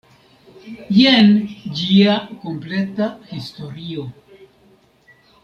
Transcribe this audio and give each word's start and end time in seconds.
Jen 0.99 1.29
ĝia 1.81 2.15
kompleta 2.45 3.11
historio. 3.35 4.09